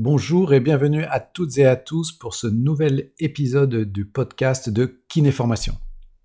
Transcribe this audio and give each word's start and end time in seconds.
Bonjour 0.00 0.54
et 0.54 0.60
bienvenue 0.60 1.02
à 1.02 1.18
toutes 1.18 1.58
et 1.58 1.66
à 1.66 1.74
tous 1.74 2.12
pour 2.12 2.36
ce 2.36 2.46
nouvel 2.46 3.10
épisode 3.18 3.74
du 3.74 4.04
podcast 4.06 4.70
de 4.70 5.02
Kinéformation. 5.08 5.74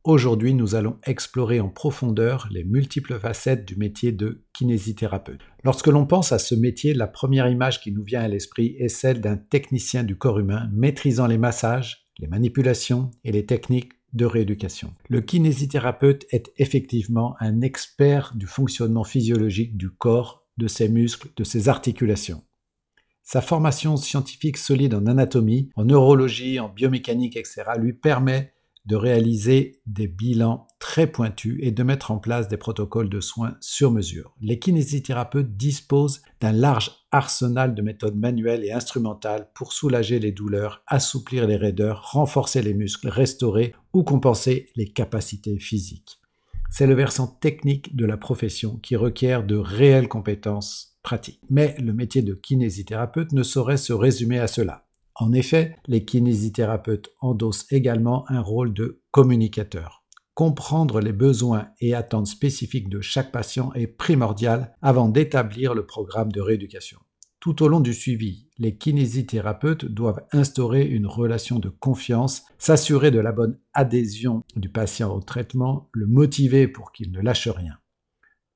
Aujourd'hui, 0.03 0.53
nous 0.53 0.75
allons 0.75 0.99
explorer 1.07 1.59
en 1.59 1.69
profondeur 1.69 2.47
les 2.51 2.63
multiples 2.63 3.17
facettes 3.17 3.65
du 3.65 3.75
métier 3.75 4.11
de 4.11 4.45
kinésithérapeute. 4.53 5.41
Lorsque 5.63 5.87
l'on 5.87 6.05
pense 6.05 6.31
à 6.31 6.37
ce 6.37 6.53
métier, 6.53 6.93
la 6.93 7.07
première 7.07 7.49
image 7.49 7.81
qui 7.81 7.91
nous 7.91 8.03
vient 8.03 8.21
à 8.21 8.27
l'esprit 8.27 8.75
est 8.77 8.89
celle 8.89 9.21
d'un 9.21 9.37
technicien 9.37 10.03
du 10.03 10.19
corps 10.19 10.37
humain 10.37 10.69
maîtrisant 10.71 11.25
les 11.25 11.39
massages, 11.39 12.05
les 12.19 12.27
manipulations 12.27 13.09
et 13.23 13.31
les 13.31 13.47
techniques 13.47 13.93
de 14.13 14.25
rééducation. 14.25 14.93
Le 15.09 15.21
kinésithérapeute 15.21 16.27
est 16.29 16.53
effectivement 16.57 17.35
un 17.39 17.61
expert 17.61 18.33
du 18.35 18.45
fonctionnement 18.45 19.03
physiologique 19.03 19.77
du 19.77 19.89
corps, 19.89 20.45
de 20.59 20.67
ses 20.67 20.89
muscles, 20.89 21.29
de 21.35 21.43
ses 21.43 21.69
articulations. 21.69 22.43
Sa 23.23 23.41
formation 23.41 23.95
scientifique 23.95 24.57
solide 24.57 24.93
en 24.93 25.05
anatomie, 25.07 25.69
en 25.75 25.85
neurologie, 25.85 26.59
en 26.59 26.69
biomécanique, 26.69 27.37
etc. 27.37 27.63
lui 27.77 27.93
permet 27.93 28.53
de 28.85 28.97
réaliser 28.97 29.79
des 29.85 30.07
bilans 30.07 30.67
très 30.77 31.07
pointus 31.07 31.57
et 31.61 31.71
de 31.71 31.83
mettre 31.83 32.11
en 32.11 32.17
place 32.17 32.49
des 32.49 32.57
protocoles 32.57 33.09
de 33.09 33.21
soins 33.21 33.55
sur 33.61 33.91
mesure. 33.91 34.35
Les 34.41 34.59
kinésithérapeutes 34.59 35.55
disposent 35.55 36.21
d'un 36.41 36.51
large 36.51 36.91
arsenal 37.11 37.75
de 37.75 37.81
méthodes 37.81 38.17
manuelles 38.17 38.65
et 38.65 38.73
instrumentales 38.73 39.49
pour 39.53 39.71
soulager 39.71 40.19
les 40.19 40.33
douleurs, 40.33 40.83
assouplir 40.87 41.47
les 41.47 41.55
raideurs, 41.55 42.11
renforcer 42.11 42.61
les 42.61 42.73
muscles, 42.73 43.07
restaurer 43.07 43.73
ou 43.93 44.03
compenser 44.03 44.69
les 44.75 44.89
capacités 44.89 45.59
physiques. 45.59 46.19
C'est 46.69 46.87
le 46.87 46.95
versant 46.95 47.27
technique 47.27 47.95
de 47.95 48.05
la 48.05 48.17
profession 48.17 48.77
qui 48.77 48.97
requiert 48.97 49.45
de 49.45 49.55
réelles 49.55 50.09
compétences 50.09 50.92
pratique. 51.03 51.41
Mais 51.49 51.75
le 51.79 51.93
métier 51.93 52.21
de 52.21 52.33
kinésithérapeute 52.33 53.33
ne 53.33 53.43
saurait 53.43 53.77
se 53.77 53.93
résumer 53.93 54.39
à 54.39 54.47
cela. 54.47 54.87
En 55.15 55.31
effet, 55.33 55.75
les 55.87 56.05
kinésithérapeutes 56.05 57.11
endossent 57.21 57.67
également 57.71 58.25
un 58.29 58.41
rôle 58.41 58.73
de 58.73 59.01
communicateur. 59.11 60.03
Comprendre 60.33 60.99
les 60.99 61.13
besoins 61.13 61.67
et 61.79 61.93
attentes 61.93 62.25
spécifiques 62.25 62.89
de 62.89 63.01
chaque 63.01 63.31
patient 63.31 63.71
est 63.73 63.85
primordial 63.85 64.75
avant 64.81 65.07
d'établir 65.07 65.75
le 65.75 65.85
programme 65.85 66.31
de 66.31 66.41
rééducation. 66.41 66.97
Tout 67.39 67.61
au 67.61 67.67
long 67.67 67.81
du 67.81 67.93
suivi, 67.93 68.47
les 68.57 68.77
kinésithérapeutes 68.77 69.85
doivent 69.85 70.21
instaurer 70.31 70.85
une 70.85 71.05
relation 71.05 71.59
de 71.59 71.69
confiance, 71.69 72.45
s'assurer 72.57 73.11
de 73.11 73.19
la 73.19 73.33
bonne 73.33 73.59
adhésion 73.73 74.43
du 74.55 74.69
patient 74.69 75.13
au 75.13 75.19
traitement, 75.19 75.89
le 75.91 76.07
motiver 76.07 76.67
pour 76.67 76.91
qu'il 76.91 77.11
ne 77.11 77.19
lâche 77.19 77.49
rien 77.49 77.77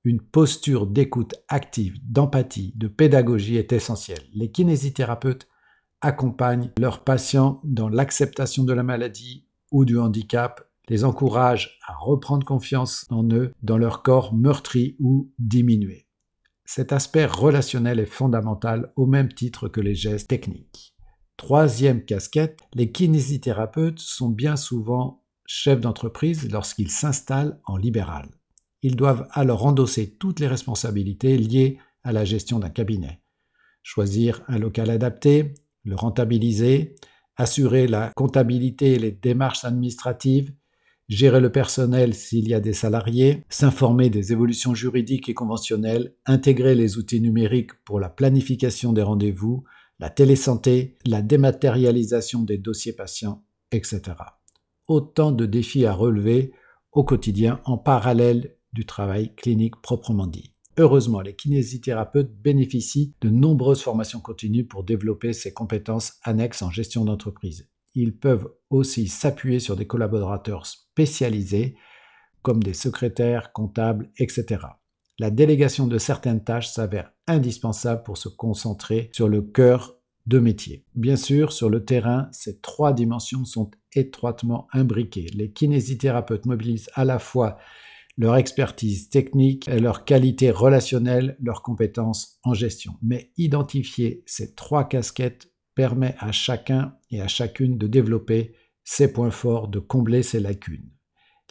une 0.07 0.21
posture 0.21 0.87
d'écoute 0.87 1.35
active, 1.49 1.97
d'empathie, 2.01 2.71
de 2.77 2.87
pédagogie 2.87 3.57
est 3.57 3.73
essentielle. 3.73 4.23
Les 4.33 4.49
kinésithérapeutes 4.49 5.49
accompagnent 5.99 6.71
leurs 6.79 7.03
patients 7.03 7.59
dans 7.65 7.89
l'acceptation 7.89 8.63
de 8.63 8.71
la 8.71 8.83
maladie 8.83 9.49
ou 9.69 9.83
du 9.83 9.99
handicap, 9.99 10.69
les 10.87 11.03
encouragent 11.03 11.77
à 11.85 11.93
reprendre 11.93 12.47
confiance 12.47 13.05
en 13.09 13.29
eux, 13.31 13.51
dans 13.63 13.77
leur 13.77 14.01
corps 14.01 14.33
meurtri 14.33 14.95
ou 15.01 15.29
diminué. 15.39 16.07
Cet 16.63 16.93
aspect 16.93 17.25
relationnel 17.25 17.99
est 17.99 18.05
fondamental 18.05 18.93
au 18.95 19.07
même 19.07 19.33
titre 19.33 19.67
que 19.67 19.81
les 19.81 19.95
gestes 19.95 20.29
techniques. 20.29 20.95
Troisième 21.35 22.05
casquette, 22.05 22.61
les 22.73 22.93
kinésithérapeutes 22.93 23.99
sont 23.99 24.29
bien 24.29 24.55
souvent 24.55 25.25
chefs 25.45 25.81
d'entreprise 25.81 26.49
lorsqu'ils 26.49 26.91
s'installent 26.91 27.59
en 27.65 27.75
libéral. 27.75 28.36
Ils 28.81 28.95
doivent 28.95 29.27
alors 29.31 29.65
endosser 29.65 30.15
toutes 30.17 30.39
les 30.39 30.47
responsabilités 30.47 31.37
liées 31.37 31.79
à 32.03 32.11
la 32.11 32.25
gestion 32.25 32.59
d'un 32.59 32.69
cabinet. 32.69 33.21
Choisir 33.83 34.43
un 34.47 34.59
local 34.59 34.89
adapté, 34.89 35.53
le 35.83 35.95
rentabiliser, 35.95 36.95
assurer 37.37 37.87
la 37.87 38.11
comptabilité 38.15 38.93
et 38.93 38.99
les 38.99 39.11
démarches 39.11 39.63
administratives, 39.63 40.53
gérer 41.07 41.39
le 41.39 41.51
personnel 41.51 42.13
s'il 42.13 42.47
y 42.47 42.53
a 42.53 42.59
des 42.59 42.73
salariés, 42.73 43.45
s'informer 43.49 44.09
des 44.09 44.31
évolutions 44.31 44.73
juridiques 44.73 45.29
et 45.29 45.33
conventionnelles, 45.33 46.15
intégrer 46.25 46.75
les 46.75 46.97
outils 46.97 47.21
numériques 47.21 47.73
pour 47.85 47.99
la 47.99 48.09
planification 48.09 48.91
des 48.91 49.03
rendez-vous, 49.03 49.63
la 49.99 50.09
télésanté, 50.09 50.97
la 51.05 51.21
dématérialisation 51.21 52.43
des 52.43 52.57
dossiers 52.57 52.93
patients, 52.93 53.43
etc. 53.71 54.01
Autant 54.87 55.31
de 55.31 55.45
défis 55.45 55.85
à 55.85 55.93
relever 55.93 56.51
au 56.91 57.03
quotidien 57.03 57.61
en 57.65 57.77
parallèle 57.77 58.56
du 58.77 58.85
travail 58.85 59.33
clinique 59.33 59.81
proprement 59.81 60.27
dit. 60.27 60.53
Heureusement, 60.77 61.21
les 61.21 61.35
kinésithérapeutes 61.35 62.31
bénéficient 62.31 63.15
de 63.21 63.29
nombreuses 63.31 63.81
formations 63.81 64.19
continues 64.19 64.65
pour 64.65 64.83
développer 64.83 65.33
ces 65.33 65.51
compétences 65.51 66.13
annexes 66.21 66.61
en 66.61 66.69
gestion 66.69 67.03
d'entreprise. 67.03 67.67
Ils 67.95 68.15
peuvent 68.15 68.53
aussi 68.69 69.07
s'appuyer 69.07 69.59
sur 69.59 69.75
des 69.75 69.87
collaborateurs 69.87 70.67
spécialisés 70.67 71.75
comme 72.43 72.61
des 72.61 72.75
secrétaires, 72.75 73.51
comptables, 73.51 74.11
etc. 74.19 74.45
La 75.17 75.31
délégation 75.31 75.87
de 75.87 75.97
certaines 75.97 76.43
tâches 76.43 76.69
s'avère 76.69 77.11
indispensable 77.25 78.03
pour 78.03 78.19
se 78.19 78.29
concentrer 78.29 79.09
sur 79.11 79.27
le 79.27 79.41
cœur 79.41 79.97
de 80.27 80.37
métier. 80.37 80.85
Bien 80.93 81.15
sûr, 81.15 81.51
sur 81.51 81.71
le 81.71 81.83
terrain, 81.83 82.29
ces 82.31 82.59
trois 82.59 82.93
dimensions 82.93 83.43
sont 83.43 83.71
étroitement 83.93 84.67
imbriquées. 84.71 85.31
Les 85.33 85.51
kinésithérapeutes 85.51 86.45
mobilisent 86.45 86.91
à 86.93 87.05
la 87.05 87.17
fois 87.17 87.57
leur 88.17 88.35
expertise 88.35 89.09
technique, 89.09 89.67
leur 89.67 90.03
qualité 90.03 90.49
relationnelle, 90.49 91.37
leurs 91.39 91.61
compétences 91.61 92.39
en 92.43 92.53
gestion. 92.53 92.93
Mais 93.01 93.31
identifier 93.37 94.23
ces 94.25 94.55
trois 94.55 94.87
casquettes 94.87 95.51
permet 95.75 96.15
à 96.17 96.31
chacun 96.31 96.95
et 97.11 97.21
à 97.21 97.27
chacune 97.27 97.77
de 97.77 97.85
développer 97.87 98.55
ses 98.83 99.13
points 99.13 99.31
forts, 99.31 99.67
de 99.67 99.79
combler 99.79 100.23
ses 100.23 100.39
lacunes. 100.39 100.89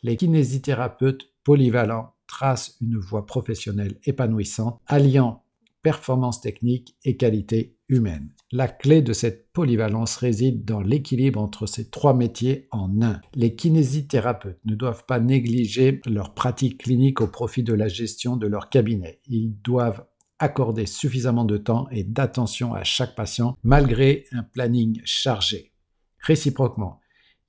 Les 0.02 0.16
kinésithérapeutes 0.16 1.32
polyvalents 1.44 2.14
tracent 2.26 2.76
une 2.80 2.98
voie 2.98 3.26
professionnelle 3.26 3.98
épanouissante, 4.04 4.80
alliant 4.86 5.44
performance 5.86 6.40
technique 6.40 6.96
et 7.04 7.16
qualité 7.16 7.76
humaine. 7.88 8.32
La 8.50 8.66
clé 8.66 9.02
de 9.02 9.12
cette 9.12 9.52
polyvalence 9.52 10.16
réside 10.16 10.64
dans 10.64 10.80
l'équilibre 10.80 11.40
entre 11.40 11.66
ces 11.66 11.90
trois 11.90 12.12
métiers 12.12 12.66
en 12.72 13.02
un. 13.02 13.20
Les 13.36 13.54
kinésithérapeutes 13.54 14.58
ne 14.64 14.74
doivent 14.74 15.04
pas 15.06 15.20
négliger 15.20 16.00
leur 16.04 16.34
pratique 16.34 16.82
clinique 16.82 17.20
au 17.20 17.28
profit 17.28 17.62
de 17.62 17.72
la 17.72 17.86
gestion 17.86 18.36
de 18.36 18.48
leur 18.48 18.68
cabinet. 18.68 19.20
Ils 19.28 19.54
doivent 19.62 20.04
accorder 20.40 20.86
suffisamment 20.86 21.44
de 21.44 21.56
temps 21.56 21.86
et 21.92 22.02
d'attention 22.02 22.74
à 22.74 22.82
chaque 22.82 23.14
patient 23.14 23.56
malgré 23.62 24.24
un 24.32 24.42
planning 24.42 25.00
chargé. 25.04 25.70
Réciproquement, 26.18 26.98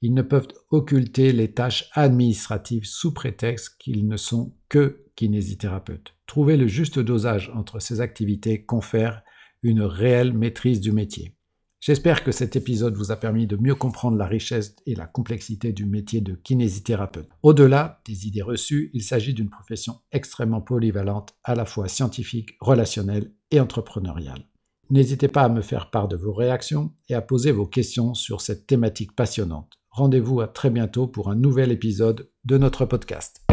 ils 0.02 0.14
ne 0.14 0.22
peuvent 0.22 0.48
occulter 0.70 1.32
les 1.34 1.54
tâches 1.54 1.90
administratives 1.94 2.86
sous 2.86 3.14
prétexte 3.14 3.78
qu'ils 3.80 4.08
ne 4.08 4.18
sont 4.18 4.56
que 4.70 5.06
kinésithérapeutes. 5.16 6.16
Trouver 6.28 6.58
le 6.58 6.68
juste 6.68 7.00
dosage 7.00 7.52
entre 7.56 7.80
ces 7.80 8.02
activités 8.02 8.64
confère 8.64 9.24
une 9.64 9.82
réelle 9.82 10.34
maîtrise 10.34 10.82
du 10.82 10.92
métier. 10.92 11.34
J'espère 11.80 12.24
que 12.24 12.32
cet 12.32 12.56
épisode 12.56 12.96
vous 12.96 13.12
a 13.12 13.16
permis 13.16 13.46
de 13.46 13.56
mieux 13.56 13.76
comprendre 13.76 14.18
la 14.18 14.26
richesse 14.26 14.76
et 14.86 14.96
la 14.96 15.06
complexité 15.06 15.74
du 15.74 15.86
métier 15.86 16.22
de 16.22 16.34
kinésithérapeute. 16.34 17.30
Au-delà 17.44 18.02
des 18.06 18.28
idées 18.28 18.42
reçues, 18.42 18.90
il 18.94 19.04
s'agit 19.04 19.34
d'une 19.34 19.50
profession 19.50 20.00
extrêmement 20.12 20.62
polyvalente, 20.62 21.36
à 21.44 21.54
la 21.54 21.66
fois 21.66 21.88
scientifique, 21.88 22.58
relationnelle 22.60 23.32
et 23.52 23.60
entrepreneuriale. 23.60 24.48
N'hésitez 24.90 25.28
pas 25.28 25.44
à 25.44 25.50
me 25.50 25.62
faire 25.62 25.92
part 25.92 26.08
de 26.08 26.16
vos 26.16 26.34
réactions 26.34 26.94
et 27.10 27.14
à 27.14 27.22
poser 27.22 27.52
vos 27.52 27.68
questions 27.68 28.14
sur 28.14 28.42
cette 28.42 28.66
thématique 28.66 29.16
passionnante. 29.16 29.77
Rendez-vous 29.98 30.42
à 30.42 30.48
très 30.48 30.70
bientôt 30.70 31.08
pour 31.08 31.32
un 31.32 31.36
nouvel 31.36 31.72
épisode 31.72 32.30
de 32.46 32.60
notre 32.60 32.86
podcast. 32.86 33.47